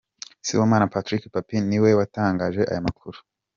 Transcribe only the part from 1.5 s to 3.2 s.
ni we watangaje aya makuru.